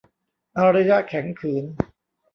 [0.57, 1.65] อารยะแข็งขืน